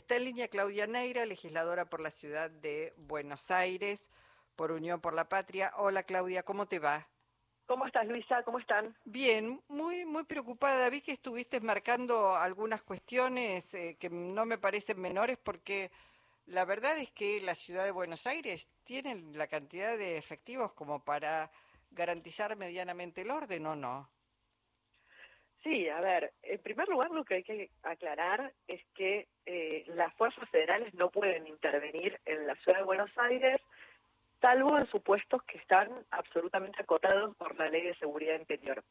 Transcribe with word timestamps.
Está 0.00 0.16
en 0.16 0.24
línea 0.24 0.48
Claudia 0.48 0.86
Neira, 0.86 1.26
legisladora 1.26 1.84
por 1.84 2.00
la 2.00 2.10
ciudad 2.10 2.50
de 2.50 2.94
Buenos 2.96 3.50
Aires, 3.50 4.08
por 4.56 4.72
Unión 4.72 5.02
por 5.02 5.12
la 5.12 5.28
Patria. 5.28 5.74
Hola 5.76 6.04
Claudia, 6.04 6.42
¿cómo 6.42 6.64
te 6.64 6.78
va? 6.78 7.06
¿Cómo 7.66 7.84
estás, 7.86 8.06
Luisa? 8.08 8.42
¿Cómo 8.44 8.58
están? 8.58 8.96
Bien, 9.04 9.62
muy 9.68 10.06
muy 10.06 10.24
preocupada. 10.24 10.88
Vi 10.88 11.02
que 11.02 11.12
estuviste 11.12 11.60
marcando 11.60 12.34
algunas 12.34 12.82
cuestiones 12.82 13.74
eh, 13.74 13.98
que 14.00 14.08
no 14.08 14.46
me 14.46 14.56
parecen 14.56 14.98
menores 14.98 15.36
porque 15.36 15.90
la 16.46 16.64
verdad 16.64 16.96
es 16.96 17.10
que 17.10 17.42
la 17.42 17.54
ciudad 17.54 17.84
de 17.84 17.90
Buenos 17.90 18.26
Aires 18.26 18.68
tiene 18.84 19.16
la 19.34 19.48
cantidad 19.48 19.98
de 19.98 20.16
efectivos 20.16 20.72
como 20.72 21.04
para 21.04 21.50
garantizar 21.90 22.56
medianamente 22.56 23.20
el 23.20 23.30
orden, 23.30 23.66
¿o 23.66 23.76
no? 23.76 24.08
Sí, 25.62 25.88
a 25.90 26.00
ver, 26.00 26.32
en 26.42 26.58
primer 26.60 26.88
lugar 26.88 27.10
lo 27.10 27.24
que 27.24 27.34
hay 27.34 27.42
que 27.42 27.70
aclarar 27.82 28.52
es 28.66 28.80
que 28.94 29.28
eh, 29.44 29.84
las 29.88 30.14
fuerzas 30.14 30.48
federales 30.48 30.94
no 30.94 31.10
pueden 31.10 31.46
intervenir 31.46 32.18
en 32.24 32.46
la 32.46 32.54
ciudad 32.56 32.78
de 32.78 32.84
Buenos 32.84 33.10
Aires, 33.18 33.60
salvo 34.40 34.78
en 34.78 34.86
supuestos 34.86 35.42
que 35.42 35.58
están 35.58 35.90
absolutamente 36.10 36.80
acotados 36.82 37.36
por 37.36 37.58
la 37.58 37.68
ley 37.68 37.82
de 37.82 37.94
seguridad 37.96 38.38
interior. 38.40 38.82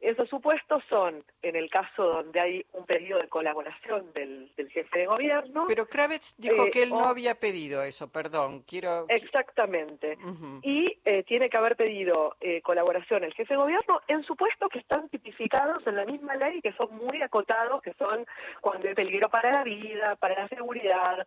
Esos 0.00 0.28
supuestos 0.28 0.82
son, 0.88 1.24
en 1.42 1.56
el 1.56 1.68
caso 1.70 2.04
donde 2.04 2.40
hay 2.40 2.66
un 2.72 2.86
pedido 2.86 3.18
de 3.18 3.28
colaboración 3.28 4.12
del, 4.12 4.48
jefe 4.70 5.00
de 5.00 5.06
gobierno. 5.06 5.64
Pero 5.66 5.86
Kravitz 5.86 6.36
dijo 6.36 6.66
eh, 6.66 6.70
que 6.70 6.84
él 6.84 6.90
no 6.90 7.06
había 7.06 7.34
pedido 7.34 7.82
eso, 7.82 8.08
perdón, 8.10 8.62
quiero. 8.62 9.06
Exactamente. 9.08 10.16
Y 10.62 10.98
eh, 11.04 11.24
tiene 11.24 11.50
que 11.50 11.56
haber 11.56 11.74
pedido 11.74 12.36
eh, 12.40 12.62
colaboración 12.62 13.24
el 13.24 13.34
jefe 13.34 13.54
de 13.54 13.58
gobierno 13.58 14.00
en 14.06 14.22
supuestos 14.22 14.68
que 14.70 14.78
están 14.78 15.08
tipificados 15.08 15.84
en 15.86 15.96
la 15.96 16.04
misma 16.04 16.36
ley, 16.36 16.60
que 16.60 16.72
son 16.74 16.96
muy 16.96 17.20
acotados, 17.20 17.82
que 17.82 17.92
son 17.94 18.24
cuando 18.60 18.86
hay 18.88 18.94
peligro 18.94 19.28
para 19.28 19.50
la 19.50 19.64
vida, 19.64 20.14
para 20.16 20.42
la 20.42 20.48
seguridad, 20.48 21.26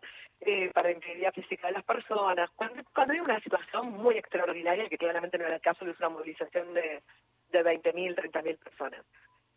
para 0.72 0.88
la 0.88 0.94
integridad 0.94 1.32
física 1.32 1.68
de 1.68 1.74
las 1.74 1.84
personas, 1.84 2.50
cuando, 2.56 2.82
cuando 2.94 3.12
hay 3.12 3.20
una 3.20 3.40
situación 3.40 3.92
muy 3.92 4.16
extraordinaria, 4.16 4.88
que 4.88 4.98
claramente 4.98 5.38
no 5.38 5.44
era 5.44 5.56
el 5.56 5.60
caso 5.60 5.84
de 5.84 5.94
una 5.98 6.08
movilización 6.08 6.74
de 6.74 7.02
de 7.52 7.64
20.000, 7.64 8.14
30.000 8.16 8.58
personas. 8.58 9.04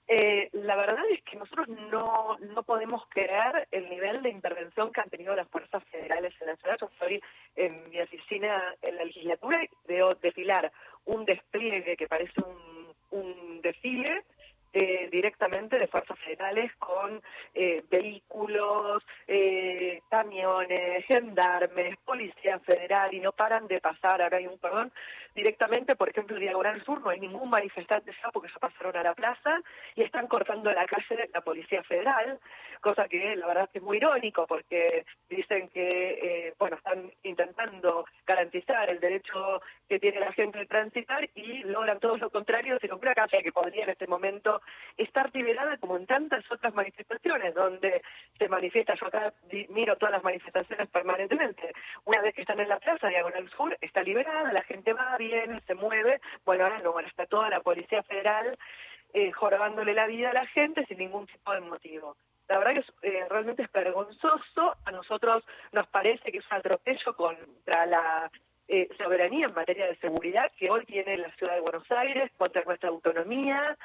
Eh, 0.07 0.49
la 0.53 0.75
verdad 0.75 1.03
es 1.11 1.23
que 1.23 1.35
nosotros 1.35 1.67
no, 1.67 2.37
no 2.39 2.63
podemos 2.63 3.03
creer 3.09 3.67
el 3.71 3.89
nivel 3.89 4.21
de 4.21 4.29
intervención 4.29 4.91
que 4.91 5.01
han 5.01 5.09
tenido 5.09 5.35
las 5.35 5.47
fuerzas 5.49 5.83
federales 5.85 6.33
en 6.41 6.47
la 6.47 6.55
ciudad. 6.57 6.77
Yo 6.79 6.87
estoy 6.91 7.21
en 7.55 7.89
mi 7.89 7.99
oficina 7.99 8.75
en 8.83 8.97
la 8.97 9.05
legislatura 9.05 9.63
y 9.63 9.69
veo 9.87 10.13
desfilar 10.15 10.71
un 11.05 11.25
despliegue 11.25 11.97
que 11.97 12.07
parece 12.07 12.39
un, 13.11 13.61
desfile 13.61 14.23
eh, 14.73 15.09
directamente 15.11 15.79
de 15.79 15.87
fuerzas 15.87 16.19
federales 16.19 16.71
con 16.75 17.19
eh, 17.55 17.83
vehículos, 17.89 19.01
eh, 19.25 20.01
camiones, 20.09 21.03
gendarmes, 21.05 21.97
policía 22.25 22.59
federal 22.59 23.13
y 23.13 23.19
no 23.19 23.31
paran 23.31 23.67
de 23.67 23.79
pasar, 23.79 24.21
ahora 24.21 24.37
hay 24.37 24.47
un 24.47 24.57
perdón, 24.57 24.91
directamente, 25.35 25.95
por 25.95 26.09
ejemplo, 26.09 26.37
Diagonal 26.37 26.83
Sur 26.83 27.01
no 27.01 27.09
hay 27.09 27.19
ningún 27.19 27.49
manifestante 27.49 28.11
ya 28.11 28.29
porque 28.31 28.49
ya 28.51 28.59
pasaron 28.59 28.95
a 28.97 29.03
la 29.03 29.13
plaza 29.13 29.61
y 29.95 30.01
están 30.01 30.27
cortando 30.27 30.71
la 30.71 30.85
calle 30.85 31.15
de 31.15 31.29
la 31.33 31.41
policía 31.41 31.83
federal, 31.83 32.39
cosa 32.81 33.07
que 33.07 33.35
la 33.35 33.47
verdad 33.47 33.69
es 33.73 33.81
muy 33.81 33.97
irónico 33.97 34.47
porque 34.47 35.05
dicen 35.29 35.69
que, 35.69 36.53
bueno, 36.57 36.77
están 36.77 37.11
intentando 37.23 38.05
garantizar 38.25 38.89
el 38.89 38.99
derecho 38.99 39.61
que 39.87 39.99
tiene 39.99 40.19
la 40.19 40.31
gente 40.31 40.59
de 40.59 40.65
transitar 40.65 41.29
y 41.35 41.63
logran 41.63 41.99
todo 41.99 42.17
lo 42.17 42.29
contrario, 42.29 42.77
sino 42.79 42.97
una 42.97 43.13
calle 43.13 43.43
que 43.43 43.51
podría 43.51 43.83
en 43.83 43.89
este 43.89 44.07
momento 44.07 44.61
estar 44.97 45.29
liberada 45.33 45.77
como 45.77 45.97
en 45.97 46.05
tantas 46.05 46.43
otras 46.51 46.73
manifestaciones, 46.73 47.53
donde 47.53 48.01
se 48.37 48.47
manifiesta, 48.49 48.95
yo 48.95 49.07
acá 49.07 49.33
miro 49.69 49.95
todas 49.97 50.13
las 50.13 50.23
manifestaciones 50.23 50.87
permanentemente, 50.89 51.73
vez 52.21 52.33
que 52.35 52.41
están 52.41 52.59
en 52.59 52.69
la 52.69 52.79
plaza 52.79 53.07
Diagonal 53.07 53.49
Sur, 53.49 53.77
está 53.81 54.03
liberada, 54.03 54.51
la 54.51 54.63
gente 54.63 54.93
va, 54.93 55.17
viene, 55.17 55.61
se 55.67 55.75
mueve, 55.75 56.21
bueno, 56.45 56.63
ahora 56.63 56.79
no, 56.79 56.99
está 56.99 57.25
toda 57.25 57.49
la 57.49 57.61
Policía 57.61 58.03
Federal 58.03 58.57
eh, 59.13 59.31
jorobándole 59.31 59.93
la 59.93 60.07
vida 60.07 60.29
a 60.29 60.33
la 60.33 60.45
gente 60.47 60.85
sin 60.85 60.97
ningún 60.97 61.25
tipo 61.27 61.53
de 61.53 61.61
motivo. 61.61 62.17
La 62.47 62.59
verdad 62.59 62.83
que 63.01 63.07
eh, 63.09 63.25
realmente 63.29 63.63
es 63.63 63.71
vergonzoso, 63.71 64.75
a 64.85 64.91
nosotros 64.91 65.43
nos 65.71 65.87
parece 65.87 66.31
que 66.31 66.37
es 66.37 66.45
un 66.51 66.57
atropello 66.57 67.15
contra 67.15 67.85
la 67.85 68.31
eh, 68.67 68.87
soberanía 68.97 69.47
en 69.47 69.53
materia 69.53 69.87
de 69.87 69.95
seguridad 69.97 70.51
que 70.57 70.69
hoy 70.69 70.85
tiene 70.85 71.17
la 71.17 71.31
ciudad 71.35 71.55
de 71.55 71.61
Buenos 71.61 71.89
Aires, 71.91 72.31
contra 72.37 72.63
nuestra 72.63 72.89
autonomía, 72.89 73.77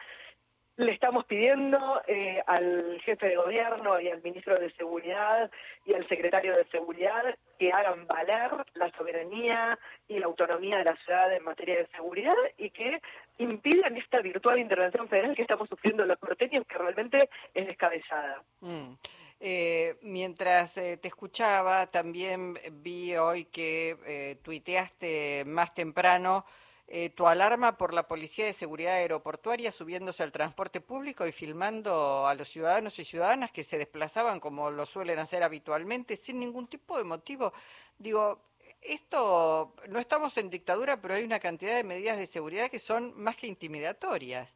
le 0.76 0.92
estamos 0.92 1.26
pidiendo 1.26 2.00
eh, 2.06 2.42
al 2.46 3.00
jefe 3.04 3.28
de 3.28 3.36
gobierno 3.36 4.00
y 4.00 4.08
al 4.08 4.22
ministro 4.22 4.58
de 4.58 4.70
Seguridad 4.72 5.50
y 5.84 5.94
al 5.94 6.08
secretario 6.08 6.56
de 6.56 6.64
Seguridad 6.68 7.36
que 7.60 7.70
hagan 7.70 8.06
valer 8.06 8.50
la 8.72 8.90
soberanía 8.96 9.78
y 10.08 10.18
la 10.18 10.24
autonomía 10.24 10.78
de 10.78 10.84
la 10.84 10.96
ciudad 11.04 11.30
en 11.30 11.44
materia 11.44 11.76
de 11.76 11.86
seguridad 11.88 12.34
y 12.56 12.70
que 12.70 13.02
impidan 13.36 13.98
esta 13.98 14.22
virtual 14.22 14.58
intervención 14.58 15.06
federal 15.10 15.36
que 15.36 15.42
estamos 15.42 15.68
sufriendo 15.68 16.06
los 16.06 16.18
porteños, 16.18 16.66
que 16.66 16.78
realmente 16.78 17.28
es 17.52 17.66
descabellada. 17.66 18.42
Mm. 18.60 18.94
Eh, 19.40 19.96
mientras 20.00 20.78
eh, 20.78 20.96
te 20.96 21.08
escuchaba, 21.08 21.86
también 21.86 22.58
vi 22.82 23.14
hoy 23.16 23.44
que 23.44 24.38
tuiteaste 24.42 25.44
más 25.44 25.74
temprano 25.74 26.46
eh, 26.92 27.10
tu 27.10 27.28
alarma 27.28 27.78
por 27.78 27.94
la 27.94 28.08
Policía 28.08 28.46
de 28.46 28.52
Seguridad 28.52 28.94
Aeroportuaria 28.94 29.70
subiéndose 29.70 30.24
al 30.24 30.32
transporte 30.32 30.80
público 30.80 31.24
y 31.24 31.30
filmando 31.30 32.26
a 32.26 32.34
los 32.34 32.48
ciudadanos 32.48 32.98
y 32.98 33.04
ciudadanas 33.04 33.52
que 33.52 33.62
se 33.62 33.78
desplazaban 33.78 34.40
como 34.40 34.72
lo 34.72 34.84
suelen 34.86 35.20
hacer 35.20 35.44
habitualmente 35.44 36.16
sin 36.16 36.40
ningún 36.40 36.66
tipo 36.66 36.98
de 36.98 37.04
motivo. 37.04 37.52
Digo, 37.96 38.40
esto 38.82 39.76
no 39.88 40.00
estamos 40.00 40.36
en 40.36 40.50
dictadura, 40.50 41.00
pero 41.00 41.14
hay 41.14 41.22
una 41.22 41.38
cantidad 41.38 41.76
de 41.76 41.84
medidas 41.84 42.18
de 42.18 42.26
seguridad 42.26 42.68
que 42.68 42.80
son 42.80 43.12
más 43.16 43.36
que 43.36 43.46
intimidatorias. 43.46 44.52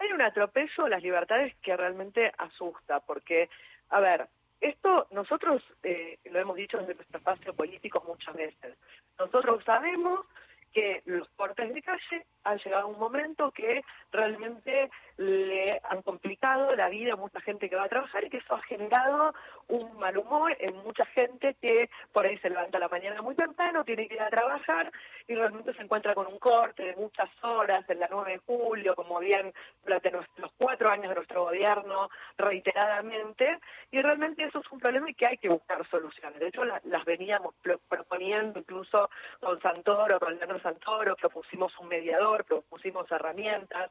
Hay 0.00 0.10
un 0.10 0.22
atropello 0.22 0.86
a 0.86 0.88
las 0.88 1.02
libertades 1.04 1.54
que 1.62 1.76
realmente 1.76 2.32
asusta, 2.36 2.98
porque, 2.98 3.48
a 3.90 4.00
ver, 4.00 4.28
esto 4.60 5.06
nosotros 5.12 5.62
eh, 5.84 6.18
lo 6.24 6.40
hemos 6.40 6.56
dicho 6.56 6.78
desde 6.78 6.96
nuestro 6.96 7.18
espacio 7.18 7.54
político 7.54 8.02
muchas 8.08 8.34
veces. 8.34 8.76
Nosotros 9.20 9.62
sabemos 9.64 10.26
que 10.72 11.02
los 11.06 11.28
portes 11.30 11.72
de 11.72 11.82
calle 11.82 12.26
han 12.44 12.58
llegado 12.58 12.84
a 12.84 12.86
un 12.86 12.98
momento 12.98 13.50
que 13.50 13.82
realmente 14.10 14.90
le 15.16 15.80
han 15.84 16.02
complicado 16.02 16.74
la 16.76 16.88
vida 16.88 17.14
a 17.14 17.16
mucha 17.16 17.40
gente 17.40 17.68
que 17.68 17.76
va 17.76 17.84
a 17.84 17.88
trabajar 17.88 18.24
y 18.24 18.30
que 18.30 18.38
eso 18.38 18.54
ha 18.54 18.62
generado 18.62 19.34
un 19.68 19.98
mal 19.98 20.16
humor 20.16 20.56
en 20.60 20.76
mucha 20.78 21.04
gente 21.06 21.56
que 21.60 21.90
por 22.12 22.24
ahí 22.24 22.38
se 22.38 22.48
levanta 22.48 22.78
la 22.78 22.88
mañana 22.88 23.20
muy 23.22 23.34
temprano, 23.34 23.84
tiene 23.84 24.08
que 24.08 24.14
ir 24.14 24.22
a 24.22 24.30
trabajar 24.30 24.90
y 25.26 25.34
realmente 25.34 25.74
se 25.74 25.82
encuentra 25.82 26.14
con 26.14 26.26
un 26.26 26.38
corte 26.38 26.84
de 26.84 26.96
muchas 26.96 27.28
horas 27.42 27.84
en 27.88 28.00
la 28.00 28.08
9 28.10 28.32
de 28.32 28.38
julio, 28.38 28.94
como 28.94 29.18
bien 29.18 29.52
durante 29.84 30.10
los 30.10 30.52
cuatro 30.56 30.90
años 30.90 31.08
de 31.08 31.16
nuestro 31.16 31.44
gobierno 31.44 32.08
reiteradamente, 32.36 33.58
y 33.90 34.00
realmente 34.00 34.44
eso 34.44 34.60
es 34.60 34.72
un 34.72 34.78
problema 34.78 35.10
y 35.10 35.14
que 35.14 35.26
hay 35.26 35.36
que 35.38 35.48
buscar 35.48 35.86
soluciones. 35.88 36.38
De 36.40 36.48
hecho, 36.48 36.64
las 36.64 37.04
veníamos 37.04 37.54
proponiendo 37.88 38.58
incluso 38.58 39.10
con 39.40 39.60
Santoro, 39.60 40.18
con 40.18 40.38
Santoro, 40.60 41.16
propusimos 41.16 41.76
un 41.78 41.88
mediador, 41.88 42.44
propusimos 42.44 43.10
herramientas, 43.10 43.90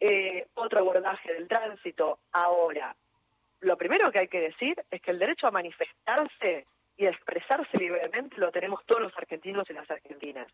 eh, 0.00 0.46
otro 0.54 0.80
abordaje 0.80 1.32
del 1.32 1.48
tránsito. 1.48 2.18
Ahora, 2.32 2.94
lo 3.60 3.76
primero 3.76 4.10
que 4.10 4.20
hay 4.20 4.28
que 4.28 4.40
decir 4.40 4.82
es 4.90 5.00
que 5.00 5.12
el 5.12 5.18
derecho 5.18 5.46
a 5.46 5.52
manifestarse 5.52 6.66
y 6.96 7.06
a 7.06 7.10
expresarse 7.10 7.78
libremente 7.78 8.36
lo 8.38 8.50
tenemos 8.50 8.84
todos 8.84 9.02
los 9.02 9.16
argentinos 9.16 9.68
y 9.70 9.72
las 9.72 9.90
argentinas. 9.90 10.48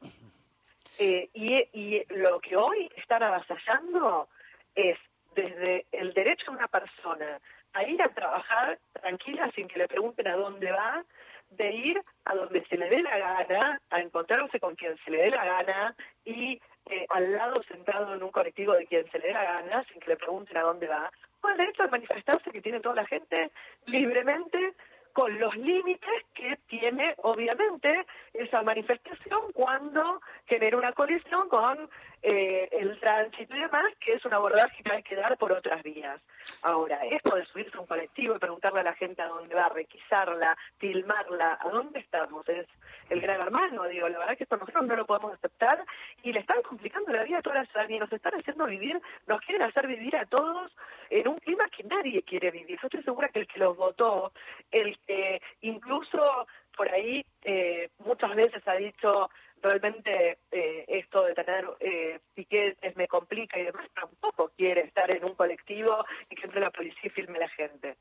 Eh, 0.98 1.28
y, 1.32 2.04
lo 2.14 2.40
que 2.40 2.56
hoy 2.56 2.90
están 2.96 3.22
avasallando 3.22 4.28
es 4.74 4.98
desde 5.34 5.86
el 5.92 6.12
derecho 6.12 6.50
de 6.50 6.56
una 6.56 6.68
persona 6.68 7.40
a 7.72 7.84
ir 7.84 8.02
a 8.02 8.08
trabajar 8.08 8.78
tranquila 8.92 9.50
sin 9.54 9.68
que 9.68 9.78
le 9.78 9.88
pregunten 9.88 10.26
a 10.26 10.36
dónde 10.36 10.70
va, 10.72 11.04
de 11.50 11.72
ir 11.72 12.02
a 12.24 12.34
donde 12.34 12.64
se 12.66 12.76
le 12.76 12.88
dé 12.88 13.02
la 13.02 13.18
gana, 13.18 13.80
a 13.90 14.00
encontrarse 14.00 14.60
con 14.60 14.74
quien 14.74 14.96
se 15.04 15.10
le 15.10 15.22
dé 15.22 15.30
la 15.30 15.44
gana 15.44 15.94
y 16.24 16.60
eh, 16.90 17.06
al 17.10 17.32
lado 17.32 17.62
sentado 17.64 18.14
en 18.14 18.22
un 18.22 18.30
colectivo 18.30 18.72
de 18.74 18.86
quien 18.86 19.10
se 19.10 19.18
le 19.18 19.28
dé 19.28 19.32
la 19.32 19.44
gana, 19.44 19.84
sin 19.84 20.00
que 20.00 20.10
le 20.10 20.16
pregunten 20.16 20.56
a 20.56 20.62
dónde 20.62 20.86
va, 20.86 21.10
con 21.40 21.52
el 21.52 21.58
derecho 21.58 21.82
a 21.82 21.88
manifestarse 21.88 22.50
que 22.50 22.62
tiene 22.62 22.80
toda 22.80 22.96
la 22.96 23.06
gente 23.06 23.50
libremente, 23.86 24.74
con 25.12 25.36
los 25.38 25.56
límites 25.56 26.24
que 26.32 26.58
tiene, 26.68 27.14
obviamente, 27.18 28.06
esa 28.32 28.62
manifestación 28.62 29.52
cuando 29.52 30.20
genera 30.46 30.76
una 30.76 30.92
colisión 30.92 31.48
con 31.48 31.90
eh, 32.22 32.68
el 32.72 32.98
tránsito 32.98 33.54
y 33.54 33.60
demás, 33.60 33.88
que 34.00 34.14
es 34.14 34.24
un 34.24 34.34
abordaje 34.34 34.82
que 34.82 34.92
hay 34.92 35.02
que 35.02 35.16
dar 35.16 35.36
por 35.38 35.52
otras 35.52 35.82
vías. 35.82 36.20
Ahora, 36.62 37.00
esto 37.06 37.36
de 37.36 37.44
subirse 37.46 37.76
a 37.76 37.80
un 37.80 37.86
colectivo 37.86 38.34
y 38.34 38.38
preguntarle 38.38 38.80
a 38.80 38.84
la 38.84 38.94
gente 38.94 39.22
a 39.22 39.28
dónde 39.28 39.54
va, 39.54 39.68
requisarla, 39.68 40.56
filmarla, 40.78 41.58
¿a 41.60 41.68
dónde 41.68 42.00
estamos? 42.00 42.48
Es 42.48 42.66
el 43.10 43.20
gran 43.20 43.40
hermano, 43.40 43.84
digo, 43.84 44.08
la 44.08 44.18
verdad 44.18 44.36
que 44.36 44.44
esto 44.44 44.56
nosotros 44.56 44.86
no 44.86 44.96
lo 44.96 45.06
podemos 45.06 45.32
aceptar 45.34 45.84
y 46.22 46.32
le 46.32 46.40
están 46.40 46.62
complicando 46.62 47.12
la 47.12 47.22
vida 47.22 47.38
a 47.38 47.42
toda 47.42 47.56
la 47.56 47.66
ciudadanía, 47.66 48.00
nos 48.00 48.12
están 48.12 48.34
haciendo 48.34 48.66
vivir, 48.66 49.00
nos 49.26 49.40
quieren 49.42 49.62
hacer 49.62 49.86
vivir 49.86 50.16
a 50.16 50.26
todos 50.26 50.72
en 51.10 51.28
un 51.28 51.38
clima 51.38 51.64
que 51.74 51.84
nadie 51.84 52.22
quiere 52.22 52.50
vivir. 52.50 52.78
Yo 52.80 52.86
estoy 52.86 53.02
segura 53.02 53.28
que 53.28 53.40
el 53.40 53.46
que 53.46 53.60
los 53.60 53.76
votó, 53.76 54.32
el 54.70 54.98
que 55.06 55.40
incluso 55.62 56.46
por 56.76 56.88
ahí 56.88 57.24
eh, 57.42 57.90
muchas 57.98 58.34
veces 58.36 58.62
ha 58.66 58.74
dicho 58.74 59.30
realmente 59.62 60.38
eh, 60.50 60.84
esto 60.88 61.24
de 61.24 61.34
tener 61.34 61.64
eh, 61.80 62.20
piquetes 62.34 62.96
me 62.96 63.08
complica 63.08 63.58
y 63.58 63.64
demás, 63.64 63.88
tampoco 63.94 64.50
quiere 64.56 64.82
estar 64.82 65.10
en 65.10 65.24
un 65.24 65.34
colectivo 65.34 66.04
y 66.30 66.34
que 66.34 66.46
entre 66.46 66.60
la 66.60 66.70
policía 66.70 67.00
y 67.04 67.10
filme 67.10 67.38
la 67.38 67.48
gente. 67.48 67.96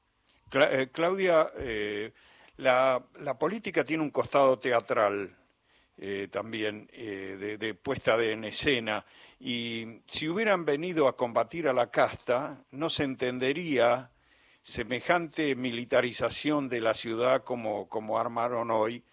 Eh, 0.53 0.87
Claudia, 0.91 1.51
la, 2.57 3.03
la, 3.19 3.37
política 3.37 3.83
tiene 3.83 4.03
un 4.03 4.11
costado 4.11 4.57
teatral 4.57 5.35
también 6.31 6.87
de, 6.87 7.57
de, 7.57 7.73
puesta 7.73 8.15
de 8.17 8.31
en 8.31 8.43
escena 8.43 9.03
y 9.39 10.01
si 10.07 10.29
hubieran 10.29 10.63
venido 10.63 11.07
a 11.07 11.17
combatir 11.17 11.67
a 11.67 11.73
la 11.73 11.89
casta 11.89 12.63
no 12.71 12.89
se 12.89 13.03
entendería 13.03 14.11
semejante 14.61 15.55
militarización 15.55 16.69
de 16.69 16.81
la 16.81 16.93
ciudad 16.93 17.43
como, 17.43 17.89
como 17.89 18.19
armaron 18.19 18.69
hoy 18.69 19.03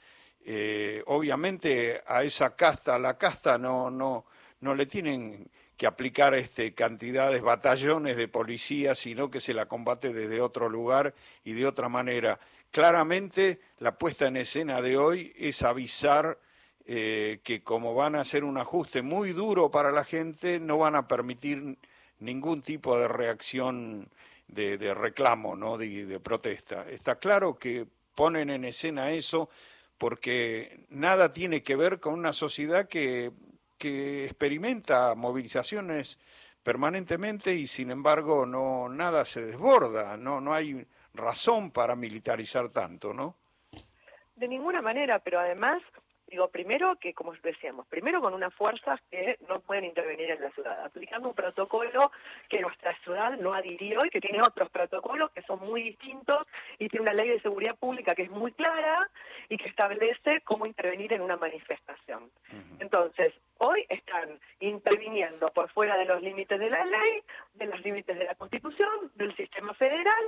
eh, 0.44 1.02
obviamente 1.06 2.02
a 2.06 2.22
esa 2.22 2.54
casta, 2.54 2.96
a 2.96 2.98
la 2.98 3.16
casta 3.16 3.56
no, 3.56 3.90
no, 3.90 4.26
no 4.60 4.74
le 4.74 4.84
tienen 4.84 5.50
que 5.76 5.86
aplicar 5.86 6.34
este, 6.34 6.74
cantidades, 6.74 7.42
batallones 7.42 8.16
de 8.16 8.28
policía, 8.28 8.94
sino 8.94 9.30
que 9.30 9.40
se 9.40 9.54
la 9.54 9.66
combate 9.66 10.12
desde 10.12 10.40
otro 10.40 10.68
lugar 10.68 11.14
y 11.44 11.52
de 11.54 11.66
otra 11.66 11.88
manera. 11.88 12.38
Claramente 12.70 13.60
la 13.78 13.96
puesta 13.96 14.26
en 14.26 14.36
escena 14.36 14.82
de 14.82 14.98
hoy 14.98 15.32
es 15.36 15.62
avisar 15.62 16.38
eh, 16.86 17.40
que 17.42 17.62
como 17.62 17.94
van 17.94 18.14
a 18.14 18.20
hacer 18.20 18.44
un 18.44 18.58
ajuste 18.58 19.00
muy 19.00 19.32
duro 19.32 19.70
para 19.70 19.90
la 19.92 20.04
gente, 20.04 20.60
no 20.60 20.76
van 20.78 20.94
a 20.94 21.08
permitir 21.08 21.78
ningún 22.18 22.60
tipo 22.60 22.98
de 22.98 23.08
reacción 23.08 24.10
de, 24.46 24.94
reclamo, 24.94 25.56
¿no? 25.56 25.78
De, 25.78 26.04
de 26.04 26.20
protesta. 26.20 26.88
Está 26.90 27.16
claro 27.16 27.58
que 27.58 27.86
ponen 28.14 28.50
en 28.50 28.64
escena 28.64 29.10
eso 29.10 29.48
porque 29.98 30.86
nada 30.88 31.30
tiene 31.30 31.62
que 31.62 31.76
ver 31.76 32.00
con 32.00 32.14
una 32.14 32.32
sociedad 32.32 32.88
que, 32.88 33.30
que 33.78 34.24
experimenta 34.24 35.14
movilizaciones 35.14 36.18
permanentemente 36.62 37.54
y 37.54 37.66
sin 37.66 37.90
embargo 37.90 38.46
no 38.46 38.88
nada 38.88 39.24
se 39.24 39.44
desborda, 39.44 40.16
no 40.16 40.40
no 40.40 40.54
hay 40.54 40.86
razón 41.12 41.70
para 41.70 41.94
militarizar 41.94 42.70
tanto, 42.70 43.12
¿no? 43.12 43.36
De 44.34 44.48
ninguna 44.48 44.82
manera, 44.82 45.20
pero 45.20 45.38
además 45.38 45.80
Digo, 46.26 46.48
primero 46.48 46.96
que, 46.96 47.12
como 47.14 47.32
decíamos, 47.34 47.86
primero 47.86 48.20
con 48.20 48.34
unas 48.34 48.52
fuerzas 48.54 49.00
que 49.08 49.38
no 49.46 49.60
pueden 49.60 49.84
intervenir 49.84 50.32
en 50.32 50.40
la 50.40 50.50
ciudad, 50.50 50.84
aplicando 50.84 51.28
un 51.28 51.34
protocolo 51.34 52.10
que 52.48 52.60
nuestra 52.60 52.96
ciudad 53.04 53.38
no 53.38 53.54
adhirió 53.54 54.04
y 54.04 54.10
que 54.10 54.20
tiene 54.20 54.40
otros 54.40 54.68
protocolos 54.70 55.30
que 55.32 55.42
son 55.42 55.60
muy 55.60 55.82
distintos 55.82 56.46
y 56.78 56.88
tiene 56.88 57.02
una 57.02 57.12
ley 57.12 57.28
de 57.28 57.40
seguridad 57.40 57.76
pública 57.76 58.16
que 58.16 58.22
es 58.22 58.30
muy 58.30 58.50
clara 58.50 59.08
y 59.48 59.56
que 59.56 59.68
establece 59.68 60.40
cómo 60.42 60.66
intervenir 60.66 61.12
en 61.12 61.20
una 61.20 61.36
manifestación. 61.36 62.30
Entonces, 62.78 63.32
hoy 63.58 63.84
están 63.88 64.38
interviniendo 64.60 65.50
por 65.52 65.70
fuera 65.70 65.96
de 65.96 66.04
los 66.04 66.22
límites 66.22 66.58
de 66.58 66.70
la 66.70 66.84
ley, 66.84 67.22
de 67.54 67.66
los 67.66 67.80
límites 67.84 68.18
de 68.18 68.24
la 68.24 68.34
Constitución, 68.34 69.12
del 69.14 69.34
sistema 69.36 69.74
federal 69.74 70.24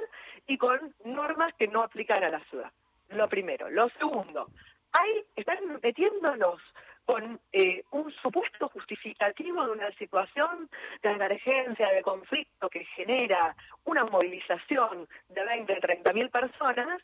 y 0.47 0.59
con 0.59 0.95
normas 1.05 1.55
que 1.55 1.69
no 1.69 1.83
aplican 1.83 2.25
a 2.25 2.31
la 2.31 2.41
ciudad. 2.45 2.73
Lo 3.11 3.29
primero. 3.29 3.71
Lo 3.71 3.89
segundo, 3.91 4.49
ahí 4.93 5.25
están 5.37 5.81
metiéndonos 5.83 6.61
con 7.07 7.41
eh, 7.53 7.85
un 7.93 8.13
supuesto 8.21 8.69
justificativo 8.69 9.65
de 9.65 9.73
una 9.73 9.93
situación 9.93 10.69
de 11.03 11.13
emergencia, 11.13 11.89
de 11.93 12.03
conflicto 12.03 12.69
que 12.69 12.85
genera 12.85 13.55
una 13.85 14.05
movilización 14.05 15.09
de 15.29 15.45
20, 15.45 15.77
30 15.77 16.13
mil 16.13 16.29
personas, 16.31 17.01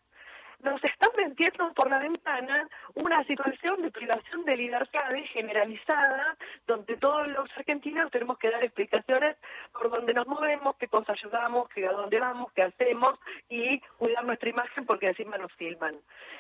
nos 0.63 0.83
están 0.85 1.11
metiendo 1.17 1.73
por 1.75 1.91
la 1.91 1.99
ventana 1.99 2.69
una 2.95 3.25
situación 3.25 3.83
de 3.83 3.91
privación 3.91 4.45
de 4.45 4.57
libertades 4.57 5.29
generalizada, 5.31 6.37
donde 6.67 6.97
todos 6.97 7.29
los 7.29 7.51
argentinos 7.57 8.11
tenemos 8.11 8.39
que 8.39 8.51
dar 8.51 8.63
explicaciones 8.65 9.37
por 9.73 9.91
dónde 9.91 10.15
nos 10.15 10.27
movemos, 10.27 10.77
qué 10.77 10.89
cosas 10.89 11.19
ayudamos, 11.19 11.69
qué 11.71 11.87
a 11.87 11.93
dónde 11.93 12.19
vamos, 12.21 12.53
qué 12.53 12.63
hacemos 12.63 13.19
y 13.49 13.81
cuidar 13.99 14.25
nuestra 14.25 14.51
imagen 14.51 14.87
porque 14.87 15.09
encima 15.09 15.37
nos 15.37 15.53
filman. 15.55 15.97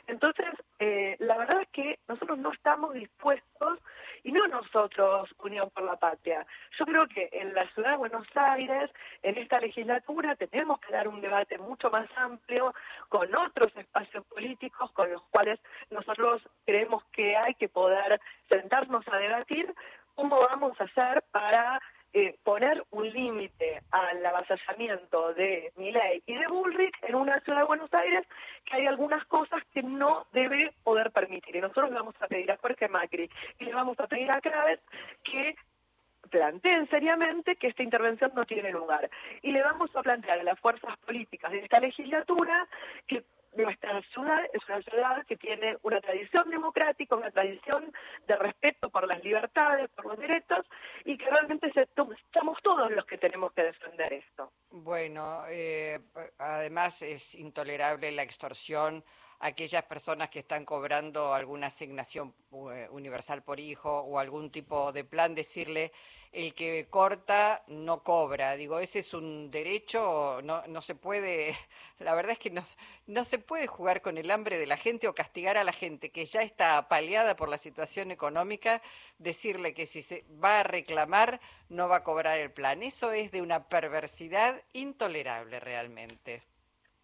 Entonces, 0.06 0.46
eh, 0.78 1.16
la 1.18 1.36
verdad 1.36 1.62
es 1.62 1.68
que 1.68 1.98
nosotros 2.08 2.38
no 2.38 2.52
estamos 2.52 2.94
dispuestos, 2.94 3.78
y 4.24 4.32
no 4.32 4.46
nosotros, 4.46 5.34
Unión 5.42 5.70
por 5.70 5.84
la 5.84 5.96
Patria. 5.96 6.46
Yo 6.78 6.84
creo 6.84 7.06
que 7.08 7.28
en 7.32 7.54
la 7.54 7.68
ciudad 7.72 7.92
de 7.92 7.96
Buenos 7.96 8.26
Aires, 8.34 8.90
en 9.22 9.36
esta 9.36 9.58
legislatura, 9.58 10.36
tenemos 10.36 10.78
que 10.80 10.92
dar 10.92 11.08
un 11.08 11.20
debate 11.20 11.58
mucho 11.58 11.90
más 11.90 12.08
amplio 12.16 12.72
con 13.08 13.34
otros 13.34 13.76
espacios 13.76 14.11
políticos 14.20 14.90
con 14.92 15.10
los 15.10 15.22
cuales 15.30 15.58
nosotros 15.90 16.42
creemos 16.64 17.04
que 17.12 17.36
hay 17.36 17.54
que 17.54 17.68
poder 17.68 18.20
sentarnos 18.48 19.06
a 19.08 19.16
debatir 19.16 19.74
cómo 20.14 20.38
vamos 20.40 20.78
a 20.80 20.84
hacer 20.84 21.22
para 21.30 21.80
eh, 22.14 22.36
poner 22.42 22.84
un 22.90 23.08
límite 23.08 23.80
al 23.90 24.24
avasallamiento 24.26 25.32
de 25.32 25.72
Miley 25.76 26.22
y 26.26 26.34
de 26.34 26.46
Bullrich 26.46 26.94
en 27.02 27.14
una 27.14 27.40
ciudad 27.40 27.60
de 27.60 27.64
Buenos 27.64 27.88
Aires 27.94 28.26
que 28.66 28.76
hay 28.76 28.86
algunas 28.86 29.24
cosas 29.24 29.62
que 29.72 29.82
no 29.82 30.26
debe 30.32 30.74
poder 30.84 31.10
permitir. 31.10 31.56
Y 31.56 31.60
nosotros 31.62 31.88
le 31.88 31.96
vamos 31.96 32.14
a 32.20 32.28
pedir 32.28 32.52
a 32.52 32.58
Jorge 32.58 32.86
Macri 32.88 33.30
y 33.58 33.64
le 33.64 33.72
vamos 33.72 33.98
a 33.98 34.06
pedir 34.06 34.30
a 34.30 34.42
Kraves 34.42 34.80
que 35.24 35.56
planteen 36.28 36.86
seriamente 36.90 37.56
que 37.56 37.68
esta 37.68 37.82
intervención 37.82 38.32
no 38.34 38.44
tiene 38.44 38.72
lugar. 38.72 39.08
Y 39.40 39.52
le 39.52 39.62
vamos 39.62 39.94
a 39.96 40.02
plantear 40.02 40.38
a 40.40 40.44
las 40.44 40.60
fuerzas 40.60 40.96
políticas 40.98 41.50
de 41.50 41.60
esta 41.60 41.80
legislatura 41.80 42.68
que 43.06 43.24
nuestra 43.54 44.00
ciudad 44.12 44.40
es 44.52 44.60
una 44.68 44.82
ciudad 44.82 45.26
que 45.26 45.36
tiene 45.36 45.76
una 45.82 46.00
tradición 46.00 46.48
democrática, 46.50 47.16
una 47.16 47.30
tradición 47.30 47.92
de 48.26 48.36
respeto 48.36 48.90
por 48.90 49.06
las 49.06 49.22
libertades, 49.22 49.90
por 49.90 50.06
los 50.06 50.18
derechos, 50.18 50.64
y 51.04 51.18
que 51.18 51.26
realmente 51.26 51.72
somos 52.34 52.58
todos 52.62 52.90
los 52.90 53.04
que 53.06 53.18
tenemos 53.18 53.52
que 53.52 53.62
defender 53.62 54.12
esto. 54.12 54.52
Bueno, 54.70 55.42
eh, 55.48 55.98
además 56.38 57.02
es 57.02 57.34
intolerable 57.34 58.12
la 58.12 58.22
extorsión 58.22 59.04
aquellas 59.42 59.82
personas 59.82 60.30
que 60.30 60.38
están 60.38 60.64
cobrando 60.64 61.34
alguna 61.34 61.66
asignación 61.66 62.32
eh, 62.72 62.88
universal 62.92 63.42
por 63.42 63.58
hijo 63.58 63.90
o 63.90 64.18
algún 64.18 64.50
tipo 64.50 64.92
de 64.92 65.04
plan, 65.04 65.34
decirle 65.34 65.92
el 66.30 66.54
que 66.54 66.86
corta 66.88 67.64
no 67.66 68.04
cobra. 68.04 68.54
Digo, 68.54 68.78
ese 68.78 69.00
es 69.00 69.12
un 69.12 69.50
derecho, 69.50 70.40
no, 70.44 70.62
no 70.68 70.80
se 70.80 70.94
puede, 70.94 71.56
la 71.98 72.14
verdad 72.14 72.32
es 72.32 72.38
que 72.38 72.50
no, 72.50 72.62
no 73.06 73.24
se 73.24 73.40
puede 73.40 73.66
jugar 73.66 74.00
con 74.00 74.16
el 74.16 74.30
hambre 74.30 74.58
de 74.58 74.66
la 74.66 74.76
gente 74.76 75.08
o 75.08 75.14
castigar 75.14 75.58
a 75.58 75.64
la 75.64 75.72
gente 75.72 76.10
que 76.12 76.24
ya 76.24 76.42
está 76.42 76.78
apaleada 76.78 77.34
por 77.34 77.48
la 77.48 77.58
situación 77.58 78.12
económica, 78.12 78.80
decirle 79.18 79.74
que 79.74 79.86
si 79.86 80.02
se 80.02 80.24
va 80.42 80.60
a 80.60 80.62
reclamar 80.62 81.40
no 81.68 81.88
va 81.88 81.96
a 81.96 82.04
cobrar 82.04 82.38
el 82.38 82.52
plan. 82.52 82.84
Eso 82.84 83.10
es 83.10 83.32
de 83.32 83.42
una 83.42 83.68
perversidad 83.68 84.62
intolerable 84.72 85.58
realmente. 85.58 86.44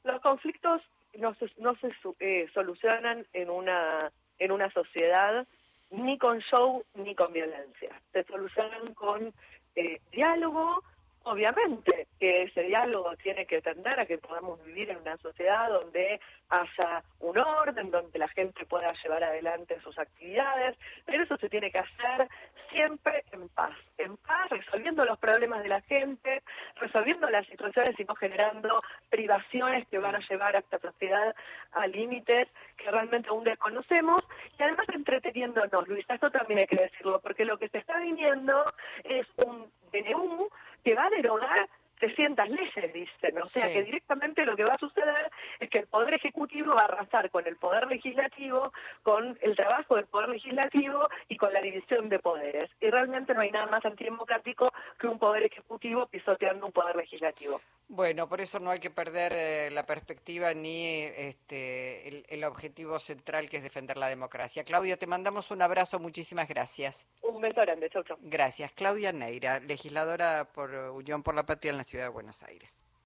Los 0.05 0.21
conflictos 0.23 0.83
no 1.19 1.35
se, 1.35 1.47
no 1.59 1.75
se 1.77 1.91
eh, 2.21 2.49
solucionan 2.55 3.27
en 3.33 3.51
una, 3.51 4.11
en 4.39 4.53
una 4.53 4.71
sociedad 4.71 5.47
ni 5.91 6.19
con 6.19 6.39
show 6.41 6.85
ni 6.95 7.15
con 7.15 7.33
violencia. 7.33 8.01
Se 8.13 8.25
solucionan 8.25 8.95
con 8.95 9.33
eh, 9.75 10.01
diálogo, 10.13 10.83
obviamente 11.25 12.07
que 12.19 12.45
ese 12.45 12.63
diálogo 12.63 13.17
tiene 13.17 13.47
que 13.47 13.61
tender 13.61 13.99
a 14.01 14.07
que 14.07 14.19
podamos 14.19 14.63
vivir 14.65 14.91
en 14.91 14.99
una 14.99 15.17
sociedad 15.19 15.69
donde 15.69 16.21
haya 16.49 17.03
un 17.21 17.39
orden, 17.39 17.91
donde 17.91 18.19
la 18.19 18.29
gente 18.29 18.65
pueda 18.67 18.93
llevar 19.03 19.25
adelante 19.25 19.81
sus 19.81 19.99
actividades, 19.99 20.77
pero 21.05 21.23
eso 21.23 21.37
se 21.37 21.49
tiene 21.49 21.71
que 21.71 21.79
hacer 21.79 22.29
siempre 22.71 23.25
en 23.33 23.49
paz, 23.49 23.77
en 23.99 24.17
paz, 24.19 24.49
resolviendo 24.51 25.05
los 25.05 25.19
problemas 25.19 25.63
de 25.63 25.69
la 25.69 25.81
gente, 25.83 26.43
resolviendo 26.77 27.29
las 27.31 27.47
situaciones 27.47 27.99
y 27.99 28.05
no 28.05 28.15
generando 28.15 28.81
privaciones 29.11 29.87
que 29.89 29.99
van 29.99 30.15
a 30.15 30.21
llevar 30.21 30.57
a 30.57 30.61
esta 30.61 30.79
sociedad 30.79 31.35
a 31.73 31.87
límites 31.87 32.49
que 32.77 32.91
realmente 32.91 33.29
aún 33.29 33.45
desconocemos 33.45 34.23
y 34.59 34.63
además 34.63 34.87
entreteniéndonos, 34.93 35.89
Luisa, 35.89 36.15
esto 36.15 36.31
también 36.31 36.61
hay 36.61 36.67
que 36.67 36.83
decirlo, 36.83 37.21
porque 37.21 37.45
lo 37.45 37.59
que 37.59 37.69
se 37.69 37.79
está 37.79 37.99
viniendo 37.99 38.65
es 39.05 39.27
un 39.45 39.71
DNU 39.93 40.49
que 40.85 40.95
va 40.95 41.07
a 41.07 41.11
derogar 41.11 41.69
300 41.99 42.49
leyes, 42.49 42.93
dicen. 42.93 43.39
O 43.43 43.47
sea 43.47 43.73
que 43.73 43.83
directamente 43.83 44.45
lo 44.45 44.57
que 44.57 44.65
va 44.65 44.75
a 44.75 44.79
suceder 44.79 45.31
es 45.61 45.69
que 45.71 45.79
el 45.79 45.87
Poder 45.87 46.15
Ejecutivo 46.15 46.75
va 46.75 46.83
a 46.83 46.85
arrasar 46.85 47.31
con 47.31 47.47
el 47.47 47.57
Poder 47.57 47.87
Legislativo, 47.87 48.73
con 49.03 49.39
el 49.41 49.57
trabajo 49.57 49.97
del 49.97 50.07
Poder 50.07 50.31
Legislativo 50.31 51.09
y 51.29 51.37
con 51.37 51.53
la 51.53 51.61
división 51.61 52.09
de 52.09 52.19
poderes. 52.19 52.71
Y 52.81 52.91
realmente 52.91 53.35
no 53.35 53.41
hay 53.41 53.51
nada 53.51 53.67
más 53.67 53.85
antidemocrático 53.85 54.73
que 54.99 55.07
un 55.07 55.19
Poder 55.19 55.45
Ejecutivo 55.45 56.07
pisoteando 56.07 56.67
un 56.67 56.73
Poder 56.73 56.97
Legislativo. 56.97 57.61
Bueno, 57.91 58.29
por 58.29 58.43
eso 58.43 58.61
no 58.61 58.71
hay 58.71 58.81
que 58.81 58.91
perder 58.91 59.33
eh, 59.35 59.71
la 59.71 59.87
perspectiva 59.87 60.53
ni 60.53 60.85
este, 60.85 62.23
el, 62.35 62.45
objetivo 62.45 62.99
central 62.99 63.49
que 63.49 63.57
es 63.57 63.63
defender 63.63 63.97
la 63.97 64.09
democracia. 64.09 64.63
Claudia, 64.63 64.99
te 64.99 65.07
mandamos 65.07 65.51
un 65.51 65.63
abrazo, 65.63 65.99
muchísimas 65.99 66.49
gracias. 66.49 67.07
Un 67.23 67.41
beso 67.41 67.63
grande, 67.63 67.89
chau, 67.89 68.05
Gracias. 68.21 68.73
Claudia 68.73 69.13
Neira, 69.13 69.61
legisladora 69.61 70.51
por 70.53 70.71
Unión 70.71 71.23
por 71.23 71.35
la 71.35 71.47
Patria 71.47 71.71
en 71.71 71.79
la 71.79 71.85
Ciudad 71.85 72.05
de 72.05 72.11
Buenos 72.11 72.43
Aires. 72.43 72.79